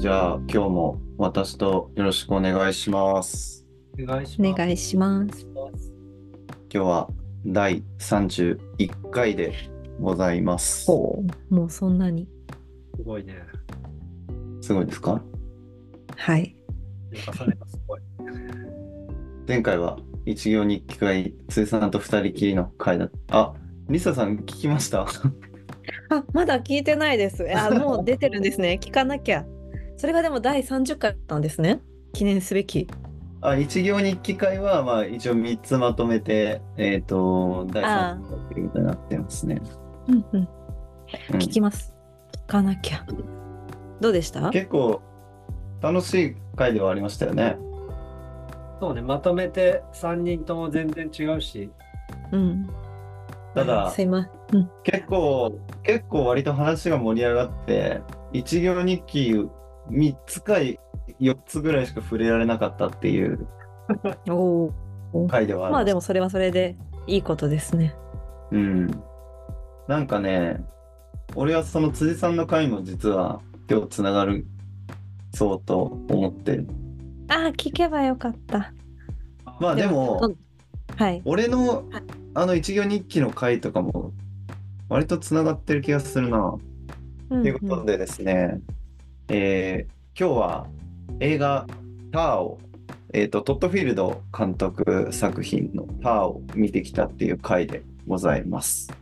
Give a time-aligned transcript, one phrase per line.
[0.00, 3.66] じゃあ今日も私とよろしくお願いします。
[4.02, 4.56] お願いしおます。
[4.58, 5.46] 願いします。
[6.72, 7.08] 今日は
[7.44, 9.52] 第31回で
[10.00, 10.86] ございます。
[10.86, 12.26] ほう、もうそんなに。
[12.96, 13.34] すごいね。
[14.62, 15.22] すごいですか？
[16.16, 16.56] はい。
[19.46, 23.38] 前回は一行日記会、つさんと二人きりの会だった。
[23.38, 23.54] あ、
[23.90, 25.02] リサさん聞きました？
[26.08, 27.44] あ、まだ聞いてないです。
[27.54, 28.78] あ、もう出てるんですね。
[28.82, 29.44] 聞かなきゃ。
[30.00, 31.82] それがでも第30回だったんですね。
[32.14, 32.88] 記念すべき。
[33.42, 39.60] あ、一行日記会は、まあ一応3つまとめて、えっ、と、第あ3回ということになってますね。
[40.08, 40.40] うんうん。
[40.40, 40.48] うん
[41.32, 41.94] 聞きます。
[42.46, 43.04] 聞かなきゃ。
[44.00, 44.48] どうでした？
[44.48, 45.02] 結構
[45.82, 47.58] 楽しい回ではありましたよね。
[48.80, 51.70] そうね、まとめて3人とも全然違うし、
[52.32, 52.70] うん。
[53.54, 53.92] ただ。
[53.98, 54.70] うん。
[54.82, 58.00] 結構、結構割と話が盛り上がって、
[58.32, 59.34] 一行日記
[59.90, 60.78] 3つか4
[61.46, 63.46] つぐらいしか触れられなかったっていう。
[65.28, 67.94] 回ではあるまあでもそれはそれでいいことですね。
[68.52, 68.86] うん。
[69.88, 70.62] なんかね、
[71.34, 74.46] 俺はその辻さんの回も実は今日つながる
[75.34, 76.68] そうと思ってる。
[77.28, 78.72] ああ、聞けばよかった。
[79.60, 80.36] まあでも、うん
[80.96, 81.22] はい。
[81.24, 81.84] 俺の
[82.34, 84.12] あの一行日記の回とかも
[84.88, 86.38] 割とつながってる気がするな。
[87.30, 88.60] うんということでですね、
[89.32, 90.66] えー今日は
[91.20, 91.64] 映画
[92.12, 92.58] 「ターを」
[93.14, 98.92] えーとトッドフィールド監督作品の「ターを見てきたっていう回でございます。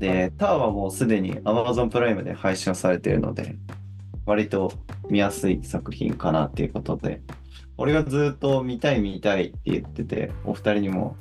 [0.00, 3.54] で、ターはもうすでに Amazon プライムで配信されているので、
[4.26, 4.72] 割と
[5.08, 7.20] 見やすい作品かなっていうことで、
[7.76, 11.16] 俺がずっと見たい見たいって言ってて、お二人にも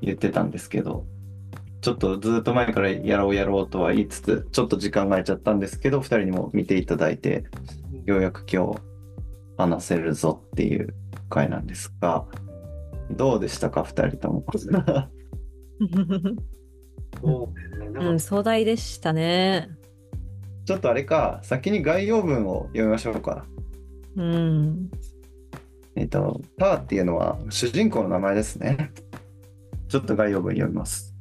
[0.00, 1.06] 言ってたんですけど、
[1.84, 7.44] ちょっとずっと前からやろうやろうとは言いつつ、ちょっと時間が空いちゃったんですけど、二人にも見ていただいて、
[8.06, 8.80] ようやく今日
[9.58, 10.94] 話せるぞっていう
[11.28, 12.24] 回なんですが、
[13.10, 14.46] どうでしたか、二人とも。
[17.20, 19.68] そうね、なんかうん、壮大でしたね。
[20.64, 23.44] ちょっとあれか、先に概要文を読みましょうか。
[24.16, 24.88] うん。
[25.96, 28.90] えっと、ターっていうのは主人公の名前ですね。
[29.88, 31.13] ちょっと概要文読みます。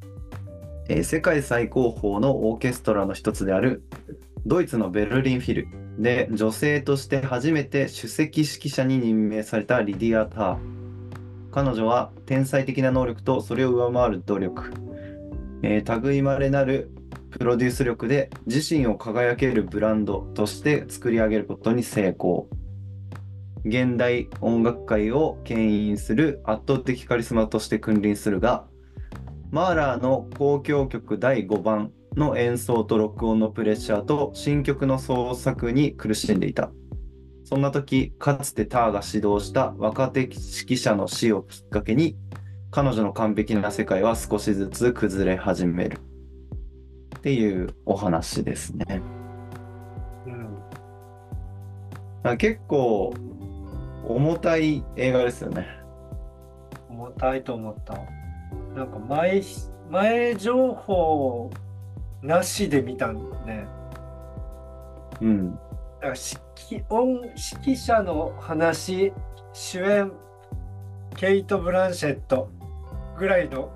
[0.89, 3.83] えー世界最高峰のオーケストラの一つである
[4.45, 5.67] ドイツのベルリンフィル
[5.97, 10.57] で女性として初めて首席指揮者に任命されたリディア・ター。
[11.51, 14.73] 彼女は天才的な能力とそれを上回る努力、
[15.61, 16.89] えー類いまれなる
[17.29, 22.50] プロデュース力で自身を輝けるブランドとして作り上げることに成功。
[23.65, 28.65] 現代音楽界を牽引する圧倒的カリスマとして君臨するが、
[29.53, 36.72] マーラーの交響曲第5番の演奏と録音のプレッシャーと新曲の創作に苦しんでいた。
[37.44, 42.18] そんな時、かつてターが指導した若手指揮者の死をきっかけに、
[42.72, 46.00] 彼女の完璧な世界は少しずつ崩れ始める。
[47.18, 49.03] っていうお話ですね。
[50.25, 50.58] うん、
[52.24, 53.13] あ結構
[54.08, 55.68] 重たい映画ですよね。
[56.90, 58.22] 重たいと思った。
[58.75, 59.41] なんか前、
[59.89, 61.51] 前情報
[62.22, 63.67] なしで見たんね。
[65.22, 65.51] うん。
[65.51, 65.61] だか
[66.01, 69.13] ら指揮音指揮者の話、
[69.51, 70.12] 主演、
[71.16, 72.50] ケイト・ブランシェット
[73.17, 73.69] ぐらいの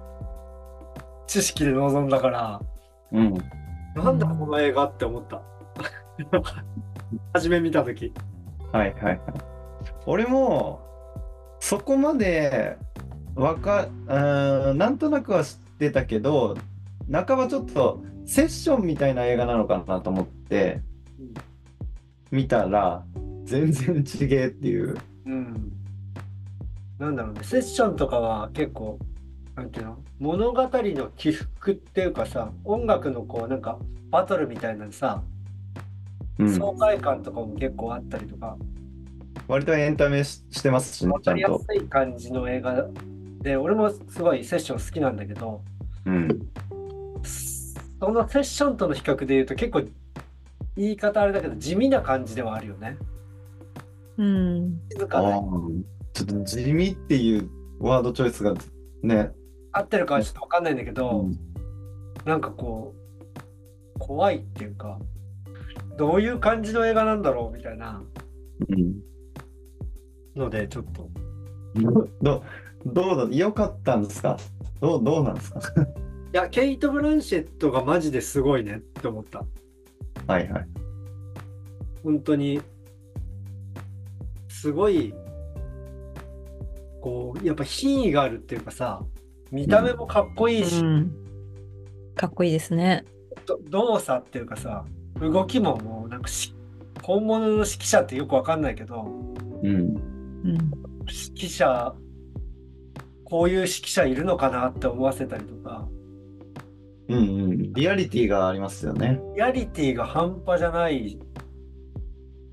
[1.28, 2.62] 知識で臨んだから、
[3.12, 3.34] うん。
[3.96, 5.42] なんだこの映画って思った。
[7.34, 8.12] 初め見たとき。
[8.72, 9.20] はいはいはい。
[10.06, 10.82] 俺も
[11.60, 12.78] そこまで
[13.38, 16.58] わかうーんなんとなくは知ってたけど
[17.12, 20.82] 半ばちょっとセッションみたいな映画なのかなと思って
[22.32, 23.06] 見たら
[23.48, 24.98] 全然違えっていう。
[25.26, 25.72] うん。
[27.00, 29.00] なんだろうね、セッションとかは結構、
[29.56, 35.24] なんていうの、物語の起伏っていうかさ、音楽のこう、なんか、バトルみたいなさ、
[36.40, 38.58] うん、爽快感とかも結構あったりとか、
[39.48, 41.60] 割とエンタメししてますしねわちゃんと。
[41.60, 42.86] かりやすい感じの映画
[43.48, 45.62] で、俺もすごいセッション好きなんだけど、
[46.06, 46.28] うん。
[47.24, 49.84] そのセッションとの比較で言うと結構、
[50.76, 52.98] 言い方あれだけど、地味な感じではあるよね。
[54.18, 54.82] うん。
[54.92, 57.50] 静かであーちょっと地味っていう
[57.80, 58.54] ワードチョイスが
[59.02, 59.32] ね。
[59.72, 61.40] 合ってるかはちょっとわかんないんだけど、うん
[62.26, 62.94] なんかこ
[63.96, 65.00] う、怖いっていうか、
[65.98, 68.04] どういう感じの映画なんだろうみたいな
[68.68, 68.96] うん
[70.36, 71.10] ので、ちょっと。
[72.22, 72.44] ど
[72.94, 74.38] どうだ良かったんですか？
[74.82, 75.60] どうどうなんですか？
[75.60, 75.64] い
[76.34, 79.46] や、ケイト・ブランシェットがマジですごいねって思った。
[80.28, 80.68] はいはい。
[82.04, 82.62] 本当に、
[84.50, 85.14] すごい
[87.02, 89.02] こうやっぱ品位があるっていうかさ
[89.52, 91.12] 見た目もかっこいいし、うん。
[92.16, 93.06] かっこいいですね。
[93.46, 94.84] ど動作っていうかさ
[95.22, 96.56] 動きももうなんかし
[97.04, 99.04] 本物の指揮者ってよくわかんないけど
[99.64, 99.70] うん。
[99.70, 99.96] うん。
[101.06, 101.94] 指揮者
[103.30, 105.86] こういう指揮者いるのかなって思わせたりとか
[107.10, 107.74] うんうん。
[107.74, 109.20] リアリティがありますよね。
[109.36, 111.20] リアリティが半端じゃない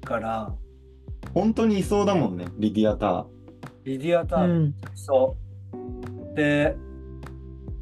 [0.05, 0.53] から
[1.33, 3.27] 本当にいそうだもんね、リディアター。
[3.85, 4.75] リディアターうん。
[4.95, 5.37] そ
[6.33, 6.35] う。
[6.35, 6.77] で、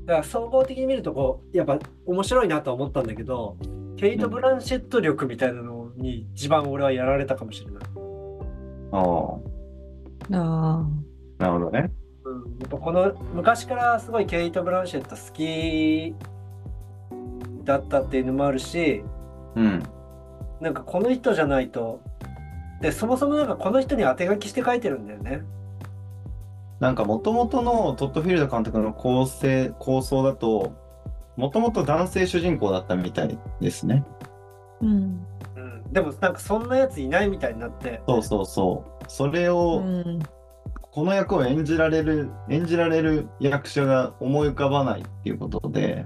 [0.04, 3.56] だから総合的に見るとこう、やっぱ面白いなとは思ったんだけど、
[3.96, 7.84] ケイト・ブランシェット力みたいなのに一番俺はやられたかもしれない。
[8.92, 8.98] あ
[10.32, 10.86] あ、あ
[11.38, 11.90] なるほどね。
[12.62, 16.14] うん、やっぱこの昔からすごいケイト・ブランシェット好き
[17.64, 19.02] だったっていうのもあるし、
[19.54, 19.82] うん。
[20.60, 22.00] なんかこの人じゃないと、
[22.80, 25.42] で、そもそもなんかこの人に当て書きして書いてるんだよね。
[26.80, 30.72] なんか元々のトッドフィールド監督の構成、構想だと、
[31.36, 34.04] もともと男性主人公だったみたいですね。
[34.20, 34.28] あ。
[34.80, 35.26] うん。
[35.56, 39.04] うん、でもなんかそんなやついないみたいになって、そうそうそう。
[39.08, 40.18] それうを、ん。
[40.92, 46.04] この役を演じられる、演じられる役者が思い浮かばないっていうことで、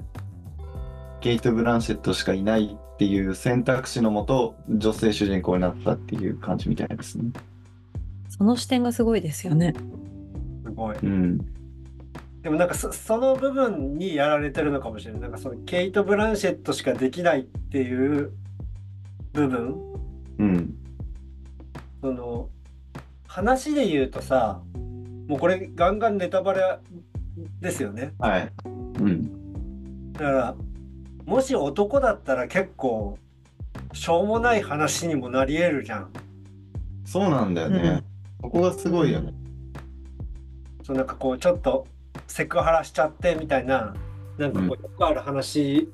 [1.20, 7.32] ケイト・ブランシェットしかいないっていう選択肢のもと、女性主人公になったっていう感じみたいですね。
[8.28, 9.74] その視点がすごいですよね。
[10.64, 10.96] すごい。
[11.02, 11.38] うん。
[12.42, 15.20] でもなんかそその部分にやられてるのかもしれない。
[15.22, 18.30] なんかそのケイト・ブランシェットしかできないっていう
[19.32, 19.74] 部分、
[20.38, 20.74] うん。
[22.00, 22.50] その
[23.36, 24.62] 話で言うとさ、
[25.28, 26.78] もうこれガンガンネタバレ
[27.60, 28.14] ですよね。
[28.18, 28.52] はい。
[28.64, 30.12] うん。
[30.14, 30.56] だから、
[31.26, 33.18] もし男だったら結構
[33.92, 36.10] しょうもない話にもなり得るじゃん。
[37.04, 38.02] そうなんだよね。
[38.40, 39.34] ここがすごいよね。
[40.82, 41.86] そうなんかこうちょっと
[42.26, 43.94] セクハラしちゃってみたいな、
[44.38, 45.90] なんかこうよくある話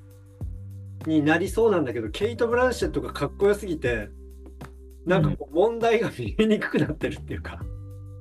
[1.07, 4.11] になりそうなんだけど、ケイト・ブランシェットがかっこよすぎて、
[5.07, 7.61] なんかこう問題が見えにくくなってるっていうか、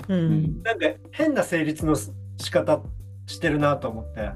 [0.08, 0.14] う。
[0.14, 0.64] うんん。
[0.64, 2.82] なんか変な成立の仕方
[3.28, 4.32] してるなと思って。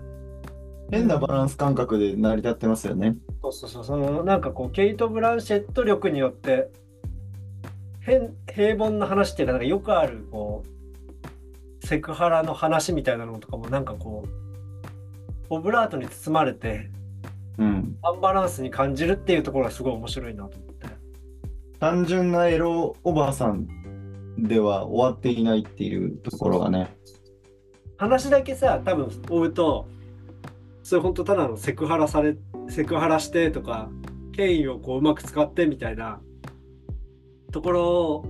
[0.91, 3.15] 変なバランス感覚で成り立ってますよね。
[3.41, 6.69] そうそうそう、そのなんかこうケイト・ブランシェット力によって
[8.01, 10.63] 変平凡な話っていうかなんかよくあるこ
[11.83, 14.27] うセクハラの話みたいなのとかもなんかこう
[15.49, 16.91] オブラートに包まれて
[17.57, 17.97] うん。
[18.01, 20.64] アンバランスに感じるっていうところがすごい面白いなと思って。
[21.85, 23.67] 単純なエロおばあさん
[24.39, 26.97] では終わっていないっていうところがね。
[27.97, 29.85] 話だけさ多分追うと
[30.81, 32.37] それ本当ただのセクハラされ
[32.69, 33.91] セクハラしてとか
[34.35, 36.19] 権威をこううまく使ってみたいな
[37.51, 38.25] ところ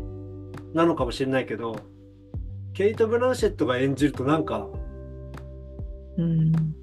[0.73, 1.77] なのかもしれないけど
[2.73, 4.67] ケイト・ブランシェットが演じるとなんか
[6.17, 6.74] うん。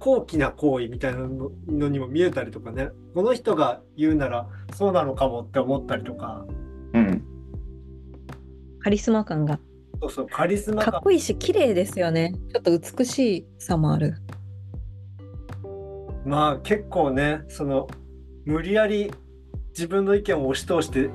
[0.00, 6.44] 高貴な行為みたいなののにも見えたりとかねこの人が言うならそうなのかもって思ったりとか
[6.92, 7.22] うん。
[8.80, 9.60] カリスマ感が。
[10.00, 12.34] そうそうカリスマがかっこいいし、綺麗ですよね。
[12.52, 14.16] ちょっと美しさもある。
[16.24, 17.88] まあ結構ねその
[18.44, 19.12] 無理やり
[19.70, 21.10] 自分の意見を押し通して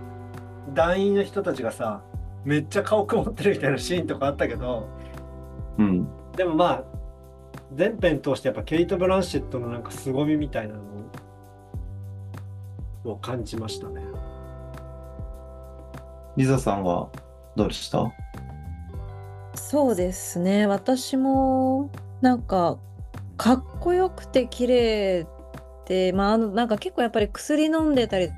[0.73, 2.03] 団員の人たちがさ
[2.43, 4.87] めっちゃ顔曇ってるみたいなシーンとかあったけど
[5.77, 6.07] うん。
[6.35, 6.94] でもまあ
[7.73, 10.81] 全編通してやっぱケイト・ブランシェットのなんか凄みみたいなの
[13.11, 14.01] を感じましたね。
[16.37, 17.09] リザさんは
[17.55, 18.11] どうでした？
[19.55, 20.67] そうですね。
[20.67, 21.89] 私も、
[22.21, 22.77] なんか、
[23.37, 25.27] かっこよくて綺麗
[25.85, 28.29] で、まあ、あの、なんか結構やっぱり薬飲んでたり、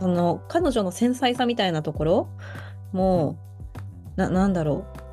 [0.00, 2.28] その、彼女の繊細さみたいなところ
[2.92, 3.36] も
[4.16, 5.05] う、な、なんだろう。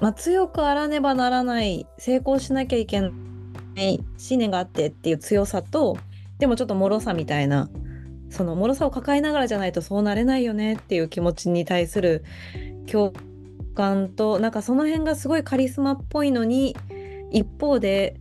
[0.00, 3.10] まあ、強くあらねばならない、成功しなきゃいけな
[3.76, 5.96] い、信念があってっていう強さと、
[6.38, 7.68] でもちょっと脆さみたいな、
[8.30, 12.24] その脆さを抱えながらじゃないとそうなれないよねっていう気持ちに対する
[12.90, 13.12] 共
[13.74, 16.76] 感となんかその辺がすごいカリスマっぽいのに
[17.30, 18.16] 一方で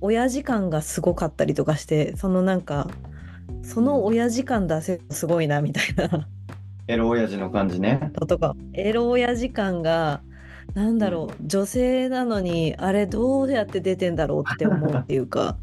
[0.00, 2.88] 親父感がすごかったりとかしてそのなんか
[3.62, 6.26] その親父感出せすごいなみたいな
[6.88, 8.10] エロ親父の感じね。
[8.26, 10.22] とかエロ親父感が
[10.74, 15.56] なんだろう女性なのにあれどうやって出てんだろうって思うっていうか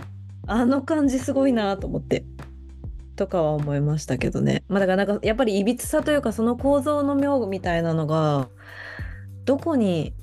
[0.46, 2.24] あの感じすごいなと思って。
[3.16, 4.64] とかは思いましたけどね。
[4.66, 8.48] まあだからなんかやっぱりいびつさというかその構造の妙みたいなのが
[9.44, 10.14] どこに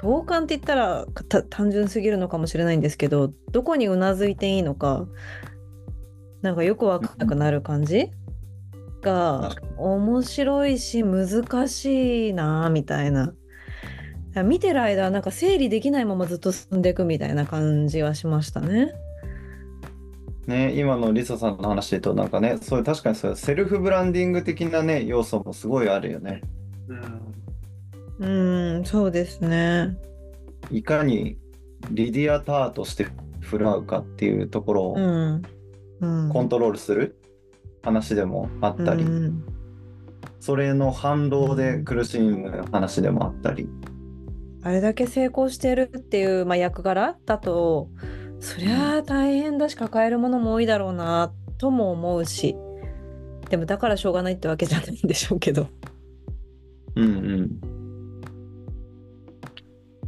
[0.00, 5.06] 共感って言ったらた単純すぎるのかもしれないんですけどどこにうなずいていいのか
[6.40, 8.10] なんかよくわかんなくなる感じ
[9.04, 13.34] か面白いし難しいなみたいな。
[14.44, 18.92] 見てる間なんか整理できないままずっと進んでいくみたいな感じはしましたね。
[20.48, 26.42] ね、今のリサさんの話で言うとなんかねそういう確かにそういうセルフブランディング的なね要素もすごいあるよね。
[28.20, 29.96] うんうん、そうですね。
[30.70, 31.38] いかに
[31.90, 33.06] リディアターとして
[33.40, 34.96] 振る舞うかっていうところを。
[36.32, 37.16] コントロールする
[37.84, 39.44] 話でもあったり、うん
[40.40, 43.66] それの反動で苦しむ話でもあったり、
[44.62, 47.88] あれだけ成功してるっていう、まあ、役柄だと
[48.40, 52.56] そりゃあ大変だし抱えるものも多いだろうなとも思うし
[53.48, 55.68] でもだからしょうがないってわけじゃないんでしょうけど。
[56.96, 57.60] うんうん。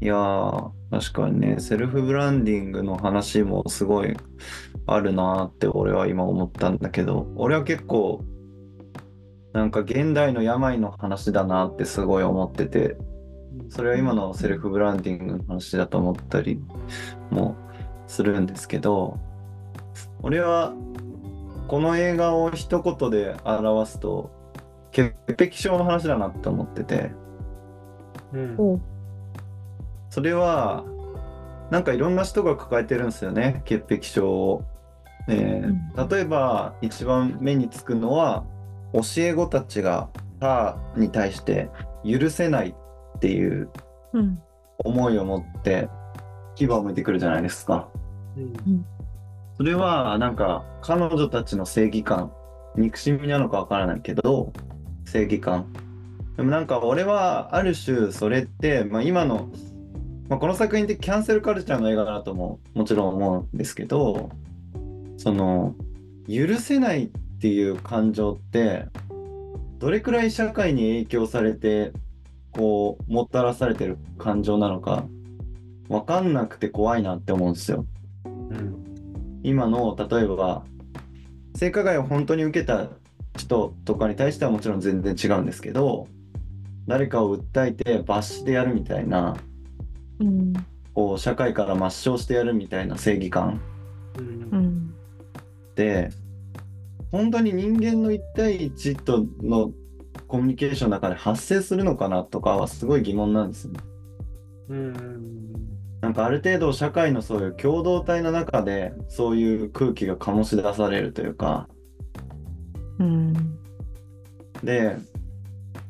[0.00, 4.16] いやー、確かにね、セルフブランディングの話もすごい
[4.86, 8.24] あるなーって俺は今思ったんだけど、俺は結構、
[9.52, 12.96] なんか現代の病の話だなってすごい思ってて、
[13.70, 16.60] それは今のセルフブランディングの話だと思ったり
[17.30, 17.56] も
[18.06, 19.18] するんですけど、
[20.22, 20.74] 俺は
[21.68, 24.30] この映画を一言で表すと、
[24.92, 27.10] 潔癖症の話だなって思ってて、
[28.32, 28.54] うん。
[28.58, 28.80] お
[30.10, 30.84] それは
[31.70, 34.64] なんかいろんな人が抱えてるんですよね潔癖症を、
[35.28, 35.76] えー
[36.08, 38.44] 例えば一番目につくのは
[38.92, 41.70] 教え子たちが他に対して
[42.04, 42.74] 許せない
[43.16, 43.70] っていう
[44.12, 44.38] うん。
[44.84, 45.88] 思いを持って
[46.54, 47.88] 牙を向いてくるじゃないですか。
[48.36, 48.84] うん。
[49.56, 52.30] それはなんか彼女たちの正義感
[52.76, 54.52] 憎しみなのかわからないけど
[55.06, 55.72] 正義感。
[56.36, 59.48] でもなんか俺はある種それって、まあ、今の、
[60.28, 64.28] まあ、この作品ってキャンセルカルチャーの映画だとももちろん思うんですけど
[65.26, 65.74] その
[66.28, 67.08] 許せないっ
[67.40, 68.86] ていう感情って
[69.80, 71.90] どれくらい社会に影響されて
[72.52, 75.04] こうもたらされてる感情なのか
[75.88, 77.86] わかんなくて怖いなって思うんですよ。
[78.24, 79.40] うん。
[79.42, 80.62] 今の例えば
[81.56, 82.90] 性加害を本当に受けた
[83.36, 86.06] 人とかに対してはもちろん全然違うんですけど
[86.86, 89.36] 誰かを訴えて罰してやるみたいな
[90.20, 90.52] うん。
[90.94, 93.60] こう社会から抹消してやるみたいな正義感。
[94.18, 94.22] う
[94.56, 94.65] ん
[95.76, 96.10] うんで
[97.12, 99.70] 本当に人間の1対1との
[100.26, 103.80] コミュニケーションの中で発生するのかなとかはすごい疑問なんですよね。
[104.70, 105.52] うん。
[106.00, 111.68] なんかある程度社会のそういう共同体の中でそういう空気が醸し出されるというか。
[112.98, 113.32] うん。
[114.64, 114.96] で、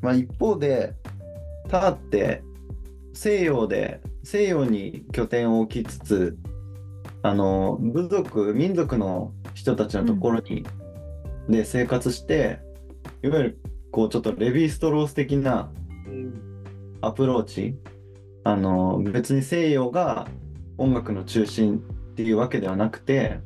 [0.03, 0.95] まあ、一方で
[1.69, 2.43] ターって
[3.15, 6.39] 西洋で西洋に拠点を置きつつ
[7.27, 10.65] あの部族民族の人たちのところに、
[11.49, 12.61] で生活して
[13.21, 13.59] いわゆる
[13.91, 15.73] こうちょっとレヴィ・ストロース的な
[16.07, 17.75] うんアプローチ
[18.45, 20.29] あの別に西洋が
[20.79, 23.41] 音楽の中心っていうわけではなくて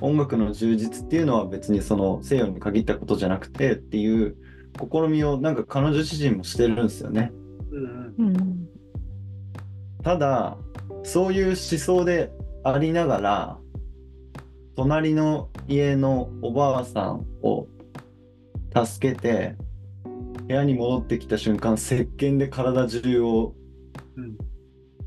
[0.00, 4.34] 音楽の充実っていうのは別にその西洋に限ったことじゃなくてっていう
[4.80, 7.32] 試みをなんか彼女自身もしてるんですよね。
[7.70, 8.68] うんうん
[10.02, 10.56] ただ
[11.02, 12.30] そういう思想で
[12.66, 13.58] ありながら
[14.74, 17.68] 隣の家のおばあさんを
[18.74, 19.54] 助けて
[20.48, 23.54] 部屋に戻ってきた瞬間石鹸で体中を
[24.16, 24.36] うん。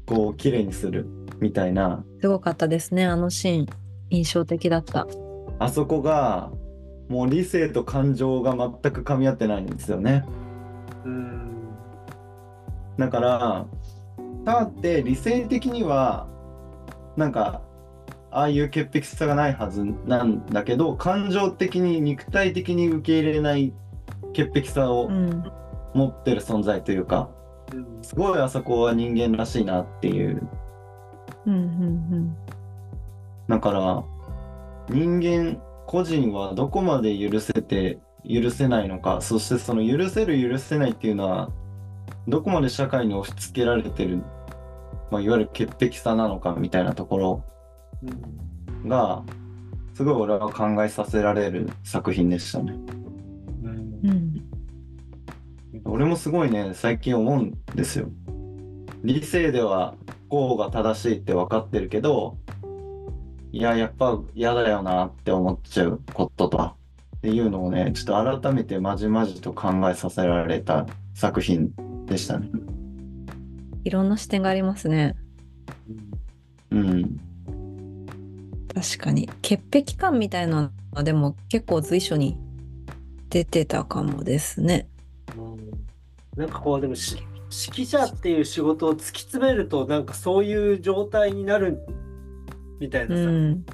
[0.06, 1.06] こう綺麗にする
[1.40, 2.04] みたいな。
[2.22, 3.66] すごかったですねあのシーン。
[4.10, 5.06] 印象的だった。
[5.60, 6.52] あそこが
[7.10, 10.24] もう理性と感情が全く噛み合ってないんですよね。
[11.04, 11.70] うん。
[12.98, 13.66] だから
[14.46, 16.28] ターって理性的には
[17.18, 17.62] なんか
[18.32, 23.74] ああいう潔癖さがないはずなんだけど感情的に肉体的に受け入れない
[24.34, 25.52] 潔癖さをうん。
[25.96, 27.32] 持ってる存在というか
[27.74, 30.48] うんすごいあそこは人間らしいなっていう。
[31.48, 32.38] うんうん。
[33.48, 34.04] だから
[34.90, 41.50] 人間個人はどこまで許せて許せないのかそしてその許せる許せないっていうのは
[42.28, 44.22] どこまで社会に押し付けられてる、
[45.12, 47.44] まあ、いわゆる潔癖さなのかみたいなところ
[48.04, 49.24] うんが
[49.94, 52.74] すごい俺は考えさせられる作品でしたね。
[54.04, 54.46] うん
[55.86, 58.10] 俺もすごいね最近思うんですよ。
[59.04, 59.96] 理性では
[60.30, 62.38] こうが正しいって分かってるけど
[63.52, 66.76] いややっぱ嫌だよなって思っちゃうこととか
[67.18, 71.74] っていうのをねちょっと改めてまじまじと考えさせられた作品
[72.06, 72.50] でしたね。
[73.90, 75.16] いろんな視点がありますね。
[76.70, 77.20] うん。
[78.72, 82.38] 確かに潔癖感みたいなのはでも結構随所に
[83.32, 84.88] 出てたかもですね。
[85.36, 91.80] うん、なんかこうでもし指揮者っていう仕事を突き詰めるとなんかそういう状態になる
[92.80, 93.66] みたいなさ、うん。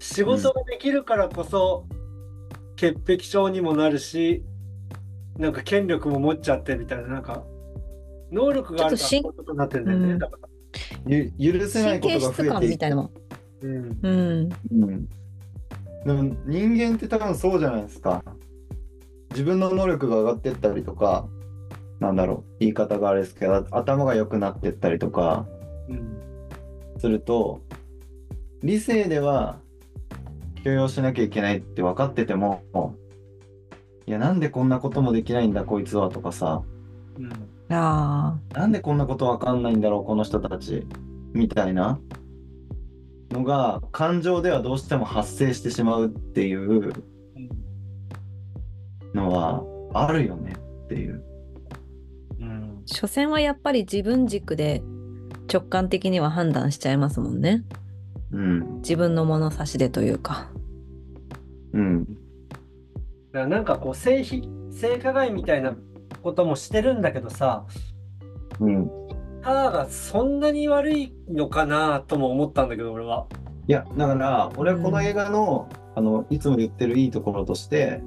[0.00, 1.84] 仕事ができるからこそ
[2.76, 4.42] 潔癖症にもなるし
[5.36, 7.44] なんか権力も持っちゃってみたいななんか
[8.32, 10.48] 能力があるとしこういうことになってんだよね、うんだから
[11.06, 12.90] ゆ許せないことが増えてい。
[12.90, 14.48] うんうん。
[14.72, 15.08] うん。
[16.04, 18.24] でも人間って多分そうじゃないですか。
[19.30, 21.26] 自分の能力が上がってったりとか、
[22.00, 25.46] なんだろう、言い方があれですけど、頭が良くなってったりとか
[25.88, 26.18] うん
[26.98, 27.60] すると、
[28.62, 29.58] 理性では
[30.64, 32.62] 許容しなきゃいけないって分かってても、
[34.06, 36.62] いや、なんでこんなこともできないんだ、こいつはとかさ、
[37.18, 40.86] うんあなんでこんなこと分かんないんだろう、この人たち、
[41.32, 41.98] みたいな
[43.30, 46.92] のが、感情ではどうしても発生してしまうっていう
[49.14, 49.62] のは
[49.94, 51.22] あるよねっていう。
[52.40, 52.82] うんあ。
[52.86, 54.82] 所詮はやっぱり自分軸で
[55.52, 57.64] 直感的には判断しちゃいますもんね。
[58.32, 58.76] うん。
[58.76, 60.48] 自分の物差しでというか。
[61.72, 62.04] うん。
[62.04, 62.18] だか
[63.40, 65.74] らなんかこう性比性加害みたいな
[66.22, 67.66] こともしてるんだけどさ
[68.60, 68.90] うん。
[69.42, 73.26] ターがそんなに悪いのかなとも思ったんだけど俺は。
[73.68, 78.02] いや、だから、俺はこの映画の、あの、いつも言ってるいいところとして、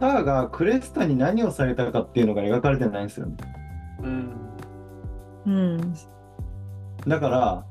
[0.00, 3.36] ターがクレスタに何をされたかっていうのが描かれてないんですよね。
[4.02, 4.30] うん
[5.46, 5.94] うん。
[7.06, 7.64] だから、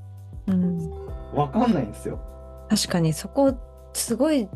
[0.47, 0.89] うん。
[1.33, 2.19] わかんないんですよ。
[2.69, 3.53] 確かにそこ
[3.93, 4.47] すごい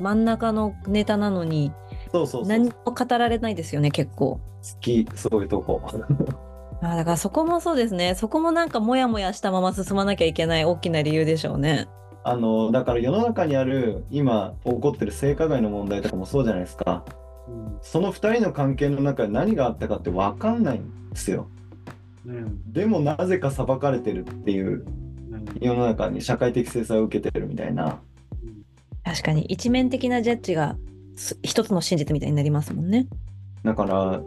[0.00, 1.72] 真ん中のネタなのに
[2.12, 2.46] そうそうそう。
[2.46, 4.40] 何も語られないですよね結構。
[4.62, 5.82] 好き、そういうとこ。
[6.80, 11.88] あだからそこもそうですねそこもなんかモヤモヤしたまま進まなきゃいけない大きな理由でしょうね。
[12.24, 17.04] あの、だから世の中にある、今起こってる性加害の問題とかもそうじゃないですか。
[17.48, 21.48] うんその二人の関係の中で何があったかってわかんないんですよ。
[22.26, 24.84] うんでもなぜか裁かれてるっていう
[25.30, 28.00] うん世の中に社会的制裁を受けてるみたいな。
[29.04, 30.87] 確かに一面的なジャッジがす
[31.42, 33.06] 一つの真実みたいになりますもんね。
[33.64, 34.20] だから、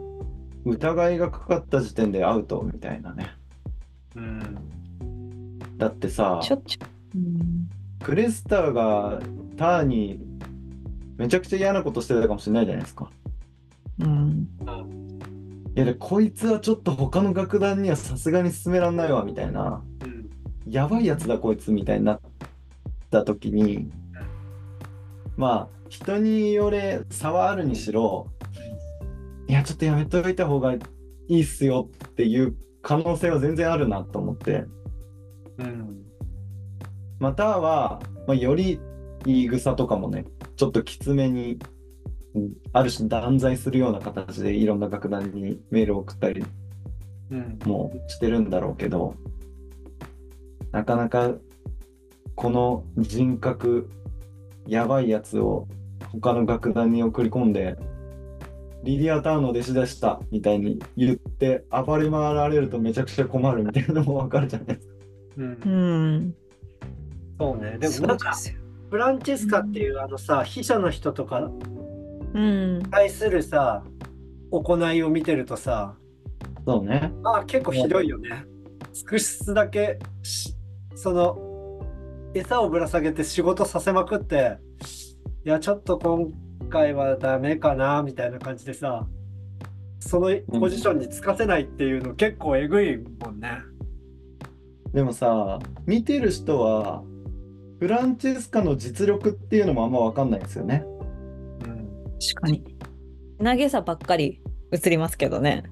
[0.64, 3.30] 疑いがかかった時点でアウトみたいなね。
[4.14, 4.58] うん
[5.78, 7.68] だってさ、ちょっちょ、うん、
[8.02, 9.20] クレスターが
[9.56, 10.20] ターに
[11.16, 13.10] めちゃくちゃ嫌なことしてたかもしれないじゃないですか。
[13.98, 14.48] うん、
[15.74, 19.82] いやで、こいつはちょっと他の楽団にはさすがに進めらんないわみたいな。
[20.04, 20.12] うん
[20.68, 22.20] やばいやつだこいつみたいになっ
[23.10, 23.90] た時に
[25.36, 28.26] まあ人によれ差はあるにしろ
[29.46, 30.78] いやちょっとやめといた方がい
[31.28, 34.64] いっすよっていう可能性は全然あるなと思って。
[35.58, 36.02] うん。
[37.18, 38.80] または、まあ、より
[39.26, 40.24] 言い草とかもね
[40.56, 41.58] ちょっときつめに
[42.34, 46.42] うんある種断罪するような形でいろんな楽団にメールを送ったり
[47.30, 47.58] うん。
[47.66, 49.14] もしてるんだろうけど
[50.70, 51.34] なかなか
[52.34, 53.90] この人格
[54.66, 55.68] やばいやつを
[56.12, 57.76] 他の楽団に送り込んで
[58.82, 64.94] リディア・タウンの弟子でしたみたいに言って暴れ回られるとめちゃくちゃ困るみたいなのもわかるじゃないですか。
[65.38, 66.34] うんうん、
[67.38, 68.34] そうねでもそなんか。
[68.90, 71.50] フランチェスカっていうあのさ秘書の人とか
[72.34, 73.82] うんに、対するさ
[74.50, 75.94] 行いを見てるとさ
[76.66, 77.12] そうね。
[77.22, 78.44] まあ結構ひどいよね。
[78.92, 80.54] 少しずつだけし
[80.94, 81.38] その
[82.34, 84.58] 餌をぶら下げて仕事させまくって
[85.44, 86.32] いやちょっと今
[86.70, 89.06] 回はダメかなみたいな感じでさ
[89.98, 93.58] そのポジションにつかせないっていうの結構えぐいもんね。
[94.92, 97.02] でもさ見てる人は
[97.80, 100.84] フランチェスカの実力っていうのもあんまわかんないんですよね。
[101.64, 101.88] うん
[102.20, 102.64] 確かに。
[103.42, 105.64] 投げさばっかり映りますけどね。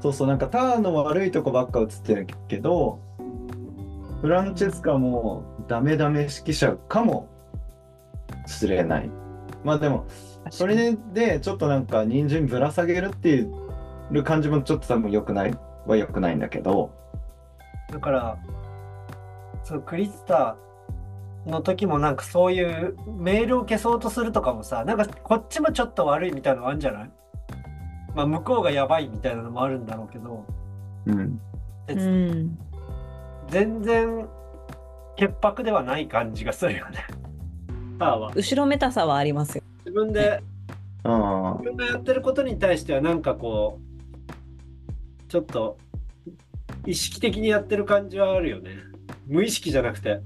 [0.00, 3.00] そうそうなんかターンの悪いとこばっか映ってるけど
[4.22, 7.28] フランチェスカもダメダメ指揮者かも
[8.50, 9.10] しれない。
[9.64, 10.06] まあでも
[10.50, 13.40] それでちょっとなんか人参ぶら下げるってい
[14.12, 15.54] う感じもちょっと多分良くない？
[15.86, 16.92] は良くないんだけど。
[17.90, 18.38] だから
[19.64, 20.56] そのクリスタ
[21.46, 27.10] の時もなんかそういうメールを消そうとするとかもさなんかこっちもちょっと悪いみたいなのあるんじゃない？
[28.14, 30.44] まあ向こうがやばいみたいなのもあるんだろうけど。
[31.06, 31.40] うん。
[31.88, 32.58] うん。
[33.48, 34.28] 全然
[35.16, 37.04] 潔白ではない感じがするよね。
[38.00, 38.32] ターは。
[38.34, 39.62] 後ろめたさはありますよ。
[39.84, 40.42] 自分で
[41.04, 45.78] あ自分がやってることに対してはなんかこうちょっと
[46.86, 48.70] 意識的にやってる感じはあるよね。
[49.26, 50.20] 無意識じゃなくて。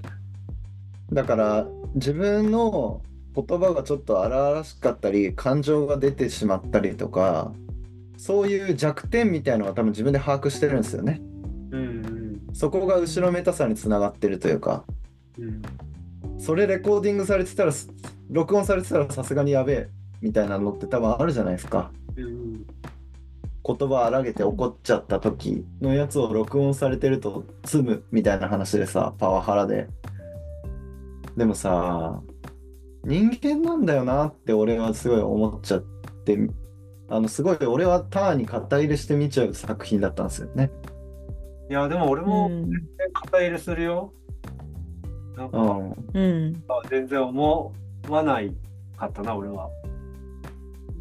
[1.11, 3.01] だから自分の
[3.35, 7.51] 言葉がちょっと荒々しかったり感情が出てしまったりとか
[8.17, 11.21] そういう弱点みたいのは多分自分で把握してるんですよね。
[11.71, 12.41] うん。
[12.53, 14.85] そこが後ろめたさにつながってるというか。
[15.37, 15.61] うん
[16.37, 17.89] それレコーディングされてたらす
[18.29, 19.89] 録音されてたらさすがにやべえ
[20.21, 21.91] みたいなのって多分あるじゃないですか。
[22.15, 22.65] うん
[23.67, 29.87] 言葉荒げて怒っちゃった時のやつを録音されてると積むみたいな話でさパワハラで。
[31.35, 32.21] でもさ
[33.03, 35.81] 人間なんだよなって俺はすごい思っちゃっ
[36.25, 36.37] て
[37.09, 40.71] あのすごい俺はターンに肩入れして見ちゃう作品だったんですよね。
[41.69, 42.69] いやでも俺うもん
[43.13, 44.13] 肩入れするよ。
[45.35, 47.73] なんかうんうん全然思
[48.09, 48.53] わない
[48.97, 49.69] かったな俺は。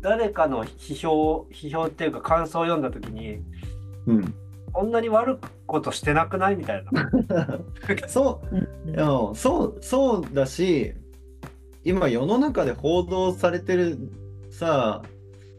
[0.00, 3.38] 誰かの批評批評っていうか感想を読んだ時に
[4.06, 4.34] うん
[4.72, 7.60] こんなに悪いことしてなくないみたいな。
[8.08, 10.94] そうそうそうだし
[11.84, 13.98] 今世の中で報道されてる
[14.50, 15.02] さ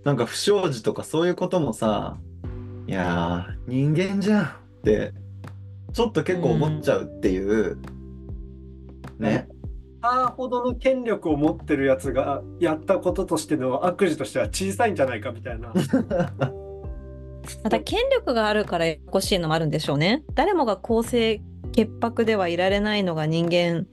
[0.03, 2.17] なんか不祥事とかそういうこともさ
[2.87, 4.47] いやー人間じゃんっ
[4.83, 5.13] て
[5.93, 7.77] ちょっと結構思っちゃうっていう、
[9.19, 9.47] ね
[10.01, 15.73] あほどの権力を持ってるやつがやったこととしての悪事としては小さいんじゃないかみたいな。
[17.63, 20.23] また権力があるからややこしいのもあるんでしょうね。
[20.33, 23.85] 誰もが公正潔白ではいられないのが人間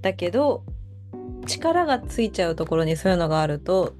[0.00, 0.64] だけど
[1.46, 3.94] 力がついちゃうところにそういうのがあると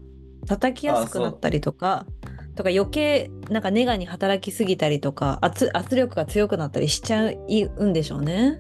[0.47, 2.07] 叩きやすくなったりとか
[2.55, 8.59] とか余計なんかネガに働きすぎたりとか圧圧力が強くなったりしちゃうんでしょうね。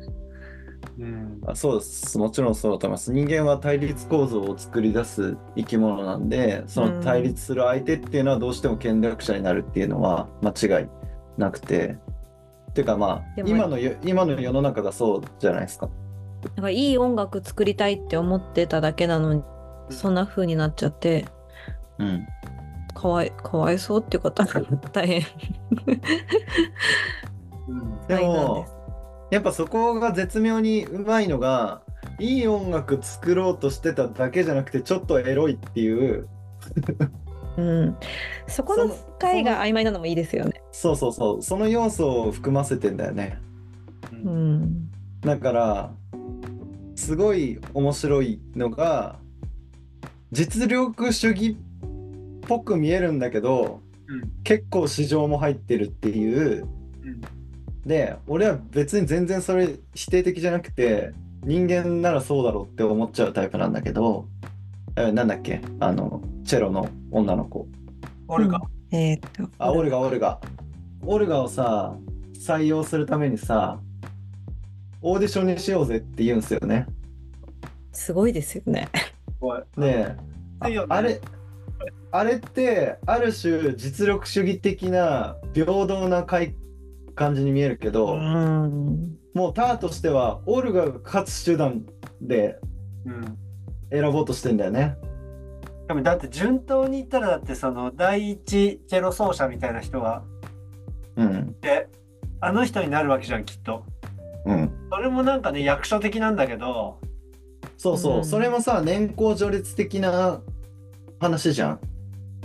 [0.98, 1.40] うん。
[1.46, 2.18] あそうです。
[2.18, 3.12] もちろんそうだと思います。
[3.12, 10.86] 人間は対立構造を作り出す生き物なんでその対立する相手っていうのはどうしても権力者になるっていうのは間違い
[11.38, 11.96] なくて。
[12.70, 15.88] っていうかまあ今のよ今の世の中がそうじゃないですか。
[16.56, 19.44] なんかいい音楽作りたいって思ってただけなのに
[19.90, 21.24] そんな風になっちゃって
[21.98, 22.26] うん。
[22.94, 24.30] かわいかわいそうっていうか
[24.92, 25.22] 大変。
[27.68, 28.06] うん。
[28.08, 28.73] でもです。
[29.30, 31.82] やっぱそこが絶妙にうまいのが
[32.18, 36.28] いい音楽作ろうとしてただけじゃなくてちょっとエロいっていう。
[37.56, 37.96] うん、
[38.48, 40.60] そこの境が曖昧なのもいいですよね。
[40.72, 41.42] そうそうそう。
[41.42, 43.38] その要素を含ませてんだよね。
[44.12, 44.62] ううん。
[44.62, 45.94] ん、だから
[46.96, 49.18] すごい面白いのが
[50.32, 51.56] 実力主義っ
[52.46, 54.30] ぽく見えるんだけどうん。
[54.42, 56.83] 結構市場も入ってるっていううん
[57.86, 64.26] で俺は別に全然それ否定的じゃなくて人間ならそうだろうって思っちゃうタイプなんだけど
[64.96, 67.66] えなんだっけあのチェロの女の子。
[68.28, 68.60] オルガ、
[68.92, 69.48] えーっと。
[69.58, 70.40] あオルガオルガ。
[71.02, 71.96] オルガをさ
[72.34, 73.80] 採用するためにさ
[75.02, 76.86] オーディションにしようぜって言うんですよね。
[77.92, 78.88] すごいですよね。
[79.76, 80.16] ねえ。
[80.60, 81.20] ああれ
[82.12, 86.54] あれってある種実力主義的な平等なかい
[87.14, 91.84] 感じに見えるけど、うん、もうターとしてはオルガが勝つ手段
[92.20, 92.58] で
[93.06, 93.38] うん
[93.90, 94.96] 選ぼうとしてんだよね。
[96.02, 100.22] だって順当に言ったらだってその第一チェロ奏者みたいな人が
[101.16, 101.54] うん。
[101.60, 101.88] で
[102.40, 103.84] あの人になるわけじゃんきっと
[104.46, 104.70] うん。
[104.90, 106.98] それもなんかね役所的なんだけど
[107.76, 110.40] そうそう、うんそれもさ年功序列的な
[111.20, 111.80] 話じゃん。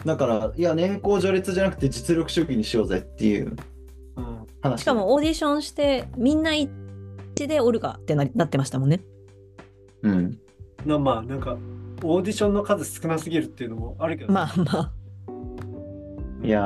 [0.05, 3.55] だからいや年功序列じゃなくて実力主義にしようぜっていううん
[4.61, 4.81] 話。
[4.81, 6.69] しかもオーディションしてみんな一
[7.35, 9.01] 致でオルガってななってましたもんね。
[10.03, 10.39] うん。
[10.85, 11.57] なまあなんか
[12.03, 14.91] オーディションの数少なすぎるっていうのもあるけど、まあまあ。
[16.41, 16.61] いや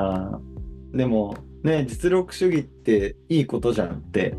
[0.94, 4.36] ーでもね実力主義っていいことじゃんって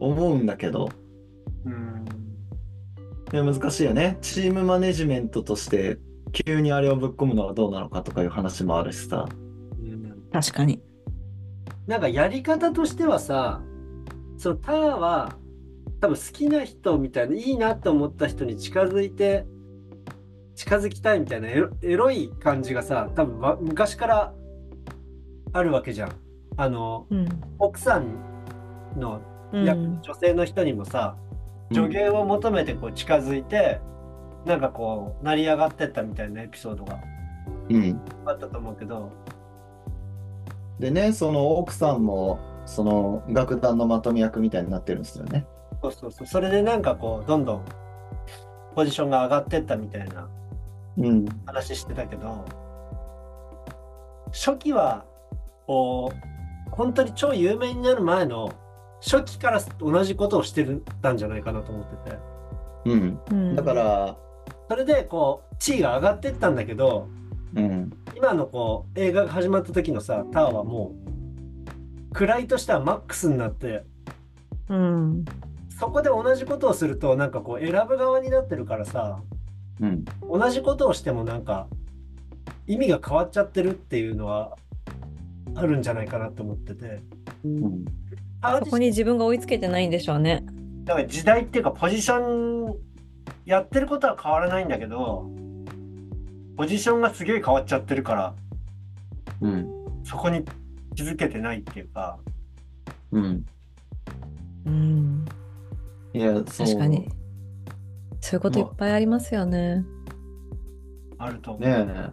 [0.00, 0.88] 思うんだけど
[1.64, 2.04] うん
[3.30, 5.98] で難しいよねチームマネジメントとして
[6.32, 9.26] 急にあれをぶっ込むのはどうなのかとかいう話もあるしさ
[9.78, 10.80] うん確かに。
[11.88, 13.60] なんかやり方としてはさ
[14.36, 15.36] そのターは
[16.00, 19.46] 多分好きな人みたいないいなと思った人に近づいて
[20.54, 24.34] 近づきたいみたいなエロエロい感じがさ多分わ昔から
[25.52, 26.12] あるわけじゃん。
[26.56, 27.28] あのうん。
[27.58, 28.06] 奥さん
[28.96, 29.20] の
[29.52, 31.16] うん役、女性の人にもさ
[31.72, 33.80] 助言を求めてこう近づいて、
[34.44, 36.98] なんかこう成り上がってったみたいなエピソードが
[37.70, 39.12] うんあったと思うけど、
[40.78, 45.46] でねその奥さんもその楽団のまとめ役みたいになってるんですよね。
[45.82, 46.26] そうそうそう。
[46.26, 47.64] それでなんかこうどんどん
[48.74, 50.28] ポジションが上がってったみたいな
[50.98, 51.24] うん。
[51.46, 52.44] 話してたけど
[54.32, 55.04] 初期は
[55.66, 58.52] こう本当に超有名になる前の
[59.00, 60.66] 初期から同じことをして
[61.02, 62.18] たんじゃないかなと思ってて。
[62.84, 63.20] うん。
[63.30, 63.56] うん。
[63.56, 64.16] だから
[64.68, 67.08] それでこう地位が上がってったんだけど
[67.56, 67.90] うん。
[68.18, 70.96] 今のこう映画が始まった時のさタワーはも
[72.10, 73.84] う位としてはマックスになって
[74.68, 75.24] うん。
[75.78, 79.20] そこで同じことをするとなんかこう選ぶ側になってるからさ
[79.80, 80.04] うん。
[80.28, 81.68] 同じことをしてもなんか
[82.66, 84.56] 意味が変わっちゃってるっていうのは
[85.54, 87.00] あるんじゃないかなって思ってて
[87.44, 87.84] うん。
[88.40, 90.44] あそこに自分が追いつけてないんでしょうね。
[90.82, 92.18] だから時代っていうかポジショ
[92.68, 92.74] ン
[93.46, 95.30] やってることは変わらないんだけど
[96.58, 98.34] ポジションがすげえ変わっちゃってるから
[99.40, 99.68] うん。
[100.02, 100.44] そこに
[100.96, 102.18] 気づけてないっていうか
[103.12, 103.46] うん。
[104.66, 105.24] うん。
[106.12, 106.66] いや、そう。
[106.66, 107.08] 確かに。
[108.20, 109.84] そういうこといっぱいありますよね。
[111.16, 111.62] あると思う。
[111.62, 112.10] ねえ。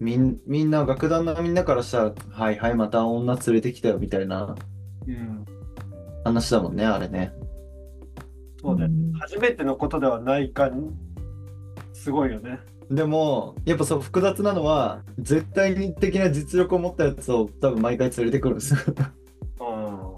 [0.00, 4.54] みんみんな、楽団のみんなからしたら、はいはい、また女連れてきたよみたいな
[5.06, 5.44] うん、
[6.24, 7.32] 話だもんね、あれね。
[8.60, 10.70] そうだよ、ん初めてのことではないか
[11.94, 12.60] すごいよね。
[12.90, 18.80] でも、やっぱそう複雑なのは、絶対的な実力を持ったやつを多分毎回連れてくるんですよ。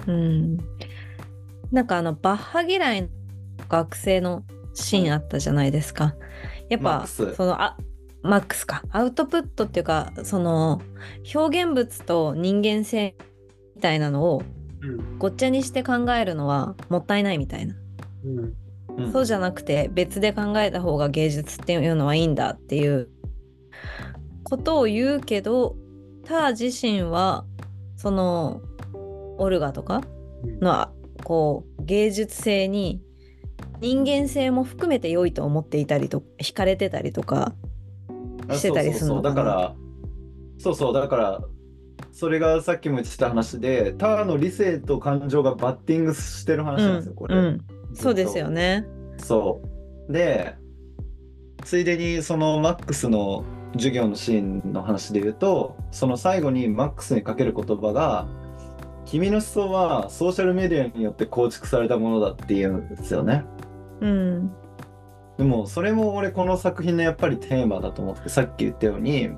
[0.06, 0.58] うんうん。
[1.72, 3.08] なんかあの、バッハ嫌いの
[3.68, 6.14] 学生のシーンあったじゃないですか。
[6.68, 7.76] やっぱ、マックスその、あ、
[8.22, 8.82] マックスか。
[8.90, 10.80] アウトプットっていうか、その、
[11.34, 13.16] 表現物と人間性
[13.74, 14.42] みたいなのを
[14.82, 17.74] うんごっちゃにして考えるのはもったいないみたいな。
[18.24, 18.54] うん
[18.96, 19.12] うん。
[19.12, 23.08] そうじゃなくて別で考えた方が芸術っていうのはいいんだっていう
[24.44, 25.76] ことを言うけど
[26.24, 27.44] ター自身は
[27.96, 28.60] その
[29.38, 30.02] オルガとか
[30.60, 30.88] の
[31.24, 33.02] こう芸術性に
[33.80, 37.54] 人間性も含めて良いと思っていたりと惹かれてたりとか
[38.48, 39.34] あしてたりするのかな。
[39.34, 39.74] だから、
[40.58, 41.40] そうそう、だから、
[42.12, 47.36] それがさっきも言ってた話で、ターの理性と感情がバッティングしてる話なんですよ、これ。
[47.36, 47.60] うん、
[47.94, 48.86] そうですよね。
[49.18, 49.60] そ
[50.08, 50.12] う。
[50.12, 50.54] で、
[51.64, 58.26] ついでにそのマックスの授業のシーンの話で言うと、その最後にマックスにかける言葉が、
[59.04, 63.44] 君の思想はソーシャルメディアによって構築されたものだっていうんですよね。
[64.00, 64.52] うん
[65.36, 69.30] でもそれも俺この作品のやっぱりテーマだと思ってさっき言ったように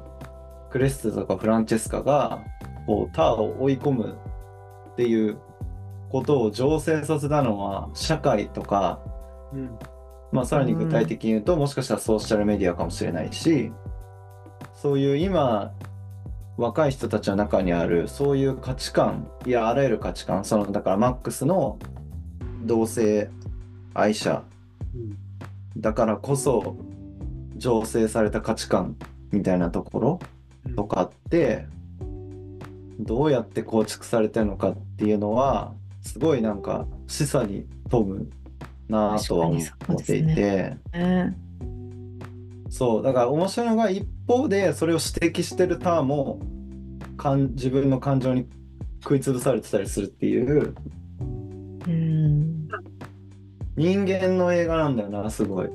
[0.70, 2.42] クレステとかフランチェスカが
[2.86, 4.18] こうターを追い込む
[4.92, 5.38] っていう
[6.12, 9.00] ことを醸成させたのは社会とか
[9.52, 9.78] うん。
[10.30, 13.70] まあ、さらに具体的に言うと、もしかしたらソーシャルメディアかもしれないし
[14.74, 15.72] そういう今
[16.56, 21.78] 若い人たちの中にあるそういう価値観いやあらゆる価値観そのだからマックスの
[22.64, 23.30] 同性
[23.94, 24.42] 愛者
[25.76, 26.76] だからこそ
[27.58, 28.96] 醸成された価値観
[29.32, 30.20] みたいなところ
[30.66, 30.74] うん。
[30.76, 31.66] とかって
[33.00, 38.30] どうやって構築されてるのかっていうのはすごいなんか示唆に富む
[38.88, 40.76] なぁとは思っていて。
[40.92, 41.36] ね
[42.68, 43.02] そう。
[43.02, 46.40] だから面白いのが一方でそれを指摘してるターンも
[47.16, 48.48] かん自分の感情に
[49.02, 50.74] 食いつぶされてたりするっていう。
[51.86, 52.68] うん
[53.76, 55.66] 人間の映画なんだよなすごい。
[55.66, 55.72] う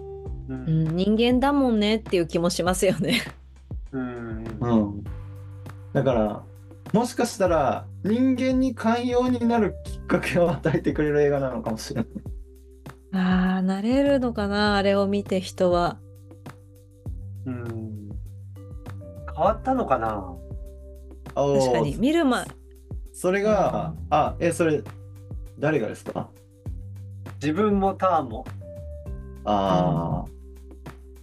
[0.50, 0.88] うん。
[0.90, 3.22] ん、人間だもんねっていう気もしますよね。
[3.92, 4.44] うん。
[4.60, 5.04] うん、
[5.94, 6.44] だから
[6.94, 12.12] もしかしたら人間に寛容になるきっかけを与えてくれる映画なのかもしれない。
[13.14, 15.98] ああ、なれるのかな、あれを見て人は。
[17.46, 18.10] うん
[19.36, 20.34] 変わったのかな？
[21.36, 21.96] 確かに。
[21.98, 22.46] 見る前、
[23.14, 24.82] それが、あ、え、それ、
[25.60, 26.30] 誰がですか？
[27.42, 28.46] 自分もターンも。
[29.46, 30.30] ああ、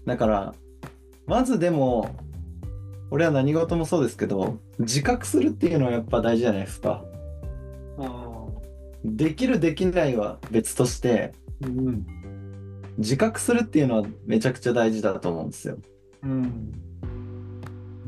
[0.07, 0.55] だから、
[1.27, 2.15] まずでも、
[3.15, 7.05] 俺は何事もそうですけど、自覚するっていうのはやっぱ大事じゃないですか。
[9.05, 12.05] できるできないは別として、うん
[12.99, 15.79] 自覚するっていうのはめちゃくちゃ大事だと思うんですよ。
[16.25, 16.73] うん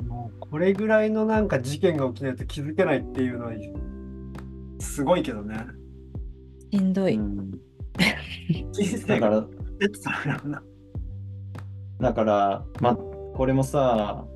[0.09, 3.53] もうこれぐらいのなんか事件が起きないと気づけないっていうのは
[4.81, 5.66] すごいけどね。
[6.73, 7.14] しんどい。
[7.14, 7.53] うん
[9.07, 9.47] だから。
[12.01, 14.27] だから、ま、これもさ、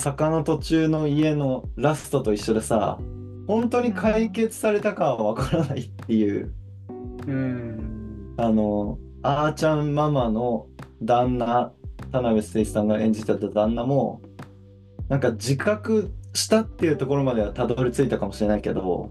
[0.00, 2.98] 坂の途中の家のラストと一緒でさ、
[3.46, 6.54] 本当に解決されたかはわからないっていう、
[7.26, 8.34] うん。
[8.38, 10.66] あの、あーちゃんママの
[11.02, 11.72] 旦那、
[12.10, 14.22] 田辺誠一さんが演じてた旦那も、
[15.10, 19.10] なんか自覚したっていうところまではたどり着いたかもしれないけど、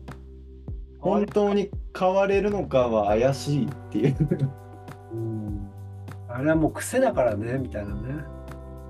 [0.99, 4.15] 本当に変われるのかは怪しいっていう。
[5.13, 5.69] うん
[6.28, 8.23] あれはもう癖だからね、みたいなね。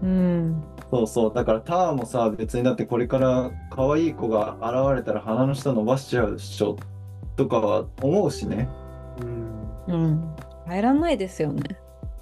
[0.04, 0.64] うん。
[0.92, 1.34] そうそう。
[1.34, 6.78] だからターもさ、別にだってこれから可愛い子が現れたら鼻の下伸ばしちゃうっしょ
[7.36, 8.68] とかは思うしね。
[9.22, 9.86] うん。
[9.88, 10.36] うん。
[10.68, 11.78] 入らないですよね。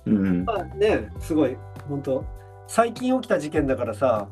[0.05, 0.45] うん。
[0.45, 1.57] まあね、すごい
[1.89, 2.25] 本当
[2.67, 4.27] 最近起きた事件だからさ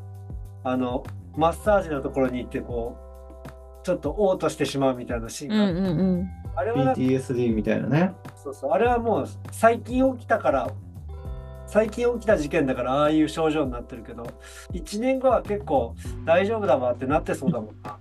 [0.64, 1.04] あの
[1.36, 2.96] マッサージのところに行ってこ
[3.82, 6.28] うちょっと嘔吐してしまうみたいなシーンうんが、うんうん。
[6.54, 8.14] あれはなんか PTSD みたいなね。
[8.36, 10.70] そうそうあれはもう最近起きたから
[11.66, 14.24] 最近起きた事件だからああいう症状になってるけど
[14.72, 17.98] 1年後は結構大丈夫だわってなってそうだもんな。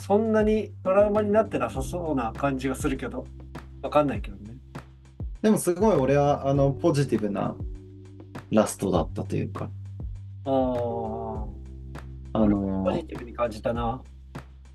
[0.00, 3.26] そんなにトラウマになってなさそうな感じがするけど
[3.82, 4.54] わかんないけどね。
[5.42, 7.56] でもすごい俺はあのポジティブな
[8.50, 9.68] ラストだったというか、
[10.44, 10.54] ああ
[12.34, 14.02] あのポジティブに感じたな。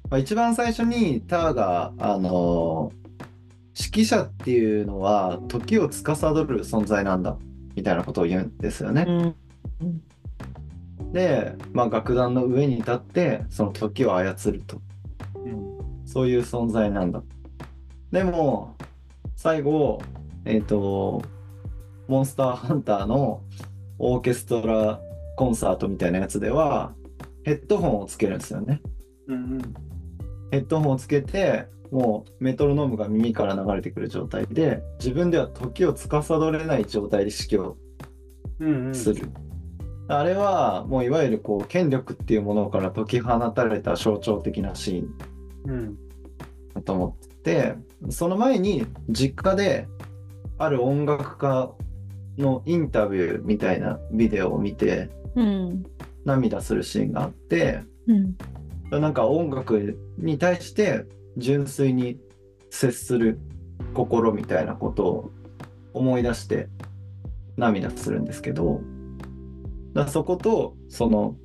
[0.10, 2.92] まあ、一番最初にターが、あの
[3.80, 7.38] 指揮者っていうのは時を司る存在なんだ
[7.76, 9.06] みたいなことを言うんですよね。
[9.08, 10.02] うん
[11.12, 14.82] で、まあ、楽団の上に立ってその時を操ると
[15.36, 17.22] うんそういう存在なんだ。
[18.12, 18.76] でも
[19.36, 20.02] 最後
[20.46, 21.22] えっ、と
[22.08, 23.42] モンスターハンターの
[24.00, 25.00] オーケストラ
[25.36, 26.94] コンサートみたいなやつでは
[27.44, 28.82] ヘッドホンをつけるんですよね。
[29.28, 29.62] うんうん
[30.52, 37.78] ヘッドホンをつけてもうメトロノームが耳から流れてくる状態で自分では時を司れない状態で指揮を
[38.60, 38.96] うんうん。
[38.96, 39.30] する、
[40.08, 45.98] あれはもういわゆるこう権力っていうものから解き放たれた象徴的なシーンうん
[46.74, 47.76] だと思ってて
[48.10, 49.88] その前に実家で
[50.58, 51.72] ある音楽家
[52.38, 55.84] のインタビューみたいなビデオを見てうん
[56.24, 58.38] 涙するシーンがあってうん。
[58.92, 61.06] なんか音楽に対して
[61.38, 62.20] 純粋に
[62.70, 63.40] 接する
[63.94, 65.32] 心みたいなことを
[65.94, 66.70] 思い出して
[67.58, 68.82] 涙するんですけど
[69.94, 71.36] だそことその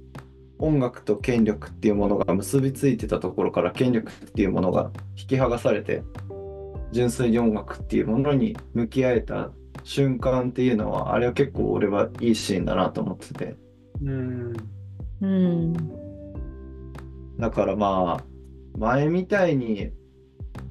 [0.58, 6.02] 音楽と権力っていうものが結びついてたところから権力っていうものが引き剥がされて
[6.92, 9.50] 純粋に音楽っていうものに向き合えた
[9.84, 13.56] 瞬間っていうのはあれは結構俺はいいシーンだなと思ってて。
[14.02, 14.56] うん。
[15.20, 15.72] うん。
[17.38, 18.24] だからまあ
[18.78, 19.90] 前みたいに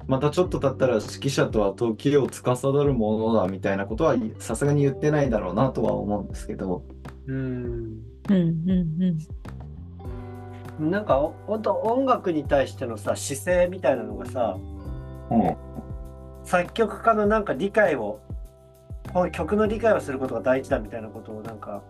[0.06, 6.84] またちょっと経ったら指揮者とは時を司るものだみたいなことはさすがに言ってないだろうなとは思うんですけど。
[7.26, 7.36] うん。
[8.28, 9.18] うんうん
[10.78, 14.58] なんかお本当音楽に対してのさ姿勢みたいなのがさ
[15.30, 15.56] うん
[16.44, 18.20] 作曲家のなんか理解を
[19.14, 21.82] この曲の理解をすることが大事だみたいなことをなんか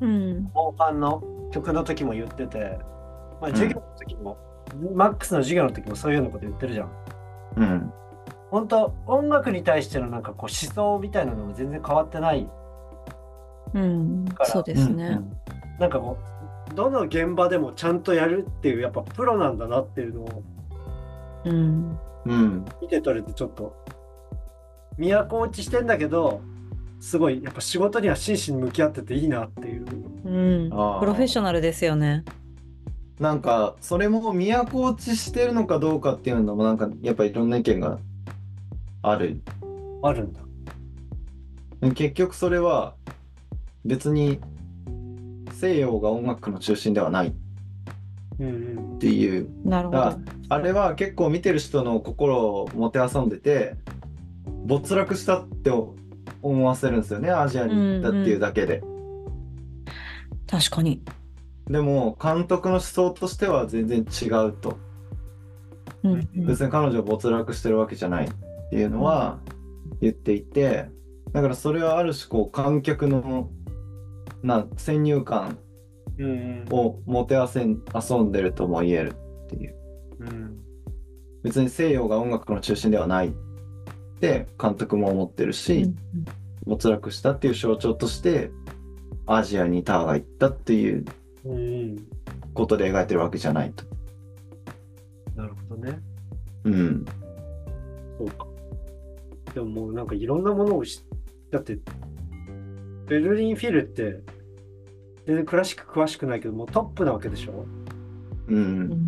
[0.00, 0.50] うん。
[0.52, 2.78] 後半の曲の時も言ってて、
[3.40, 4.38] まあ、授業の時も、
[4.94, 6.90] マックスの授業の時もそういうようなこと言ってるじゃん。
[7.56, 7.92] うん。
[8.50, 12.48] 本当音楽に対してのなんかこう思想みたいなのも全然変わってない。
[13.74, 15.20] うんそうですね。
[15.78, 16.18] なんかこ
[16.72, 20.42] うどの現場でもちゃんとやるっていうやっぱプロなんだなっていうのを
[21.44, 21.98] うん。
[22.24, 23.74] うん見て取れてちょっと
[24.98, 26.40] 都落ちしてんだけど
[27.00, 29.86] すごいやっぱ仕事には真摯に向き合ってていいなっていう。
[30.24, 30.70] うん。
[30.70, 30.76] プ
[31.06, 32.24] ロフェッショナルですよね。
[33.20, 37.98] なんかそれも都落ちしてるのかどうかっていうのもなんかやっぱいろんな意見が
[39.02, 39.40] ある
[40.02, 40.40] あるんだ。
[41.94, 42.94] 結局それは
[43.84, 44.40] 別に
[45.52, 47.32] 西洋が音楽の中心ではないっ
[48.40, 50.18] うんていうなるほあど。
[50.50, 53.74] あれは結構見てる人の心をもてあそんでて
[54.64, 55.70] 没落したって
[56.42, 58.82] 思わせるんですよねアジアに行ったっていうだけで、
[60.46, 61.02] 確かに。
[61.68, 64.78] でも監督の思想としては全然違うと。
[66.02, 66.46] うんうん。
[66.46, 68.30] 別に彼女は没落してるわけじゃないっ
[68.70, 69.38] ていうのは
[70.00, 70.90] 言っていて
[71.32, 73.50] だからそれはある種こう観客の
[74.42, 75.58] な先入観
[76.70, 79.12] をもてあせん遊んでるとも言える
[79.44, 79.76] っていう。
[80.20, 80.58] うん。
[81.42, 83.32] 別に西洋が音楽の中心ではないっ
[84.20, 85.96] て監督も思ってるし、うん
[86.68, 88.50] 没落したっていう象徴として
[89.26, 91.04] アジアにタワーが行ったっていう
[92.54, 93.84] ことで描いてるわけじゃないと。
[95.36, 96.00] なるほどね。
[96.64, 97.04] うん。
[98.18, 98.46] そうか。
[99.54, 101.04] でももうなんかいろんなものをし、
[101.50, 101.78] だって、
[103.06, 104.20] ベルリンフィルって、
[105.26, 107.64] 全然クラシック詳しくないけど、もうトップなわけでしょ？
[108.48, 108.54] う。
[108.54, 109.04] うんん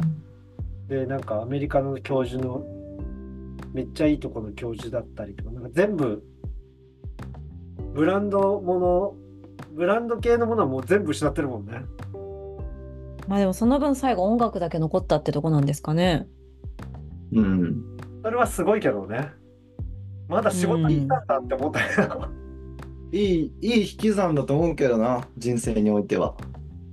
[0.88, 2.64] で、なんかアメリカの教授の、
[3.72, 6.22] めっちゃいいとこの教授だったりとか、なんか全部、
[7.94, 9.14] ブランドもの、
[9.72, 11.82] ブランド系のものはもう全部失ってるもんね。
[13.30, 16.26] まあでもその分最後音楽だけ残ったってとこなんですかね。
[17.32, 17.80] うん。
[18.24, 19.30] それはすごいけどね。
[20.28, 22.26] まだ仕事にいたんだって思ったけど。
[23.12, 26.34] いい、いい引き算だと思うけどな、人生においては。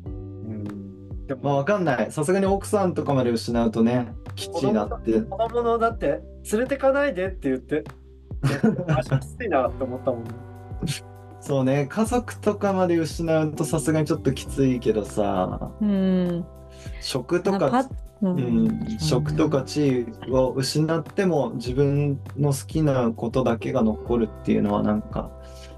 [0.06, 1.26] うん。
[1.26, 2.12] でまあも、わかんない。
[2.12, 5.20] さすがに奥さんとかまで失うとね、基地になって。
[5.22, 6.22] 子供のだって、
[6.52, 7.84] 連れてかないでって言って、
[8.88, 10.30] 足きついなって思ったもんね。
[11.40, 16.46] そうね、家族とかまで失うとさすがにちょっときついけどさ、うん。
[17.02, 25.30] 食とか、なんかううんん、食とか地位を失っても自分の好きなことだけが残るっていうのはなんか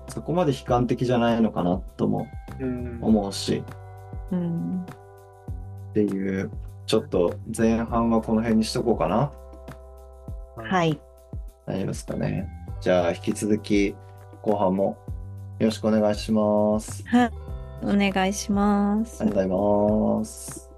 [0.07, 2.27] そこまで悲観的じゃないのかなとも
[2.59, 3.63] うん思うし
[4.31, 4.85] うん。
[5.91, 6.49] っていう
[6.85, 9.31] ちょっと前半はこの辺にしとこうかな
[10.55, 10.99] はい。
[11.65, 12.47] 大丈夫ですかね
[12.79, 13.95] じゃあ引き続き
[14.41, 14.97] 後半も
[15.59, 17.31] よろしくお願いしますはい。
[17.83, 19.31] お願いしますあり。
[19.31, 20.68] がとうございます